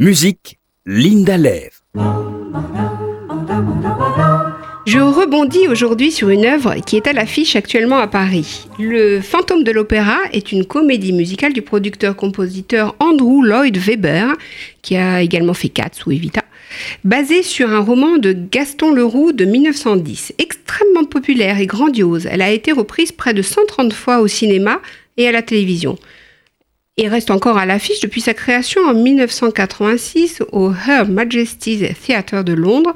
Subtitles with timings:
[0.00, 1.70] Musique, Linda Lev.
[4.86, 8.66] Je rebondis aujourd'hui sur une œuvre qui est à l'affiche actuellement à Paris.
[8.80, 14.32] Le Fantôme de l'Opéra est une comédie musicale du producteur-compositeur Andrew Lloyd Webber,
[14.82, 16.42] qui a également fait Cats ou Evita,
[17.04, 20.34] basée sur un roman de Gaston Leroux de 1910.
[20.38, 24.80] Extrêmement populaire et grandiose, elle a été reprise près de 130 fois au cinéma
[25.16, 25.96] et à la télévision
[26.96, 32.52] et reste encore à l'affiche depuis sa création en 1986 au Her Majesty's Theatre de
[32.52, 32.94] Londres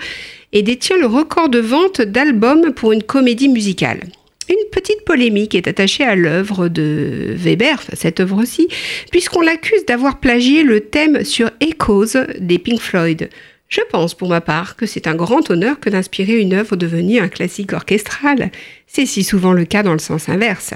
[0.52, 4.00] et détient le record de vente d'albums pour une comédie musicale.
[4.48, 8.68] Une petite polémique est attachée à l'œuvre de Weber, cette œuvre-ci,
[9.10, 13.28] puisqu'on l'accuse d'avoir plagié le thème sur Echoes des Pink Floyd.
[13.68, 17.18] Je pense pour ma part que c'est un grand honneur que d'inspirer une œuvre devenue
[17.18, 18.50] un classique orchestral.
[18.86, 20.72] C'est si souvent le cas dans le sens inverse.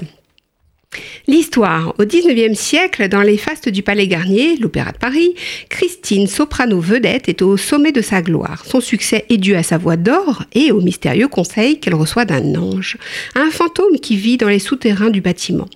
[1.26, 1.94] L'histoire.
[1.98, 5.34] Au XIXe siècle, dans les fastes du Palais Garnier, l'Opéra de Paris,
[5.68, 8.64] Christine, soprano vedette, est au sommet de sa gloire.
[8.66, 12.54] Son succès est dû à sa voix d'or et au mystérieux conseil qu'elle reçoit d'un
[12.56, 12.98] ange,
[13.34, 15.68] un fantôme qui vit dans les souterrains du bâtiment.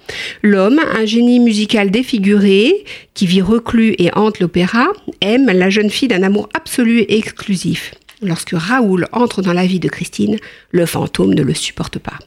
[0.42, 4.88] L'homme, un génie musical défiguré, qui vit reclus et hante l'opéra,
[5.20, 7.94] aime la jeune fille d'un amour absolu et exclusif.
[8.22, 10.38] Lorsque Raoul entre dans la vie de Christine,
[10.70, 12.18] le fantôme ne le supporte pas.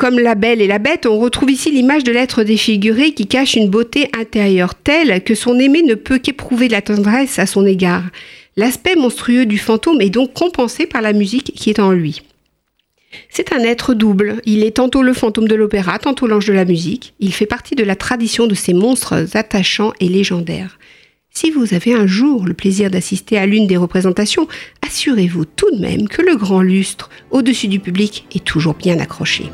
[0.00, 3.54] Comme la belle et la bête, on retrouve ici l'image de l'être défiguré qui cache
[3.54, 8.04] une beauté intérieure telle que son aimé ne peut qu'éprouver la tendresse à son égard.
[8.56, 12.22] L'aspect monstrueux du fantôme est donc compensé par la musique qui est en lui.
[13.28, 14.40] C'est un être double.
[14.46, 17.12] Il est tantôt le fantôme de l'opéra, tantôt l'ange de la musique.
[17.20, 20.78] Il fait partie de la tradition de ces monstres attachants et légendaires.
[21.30, 24.48] Si vous avez un jour le plaisir d'assister à l'une des représentations,
[24.80, 29.50] assurez-vous tout de même que le grand lustre au-dessus du public est toujours bien accroché.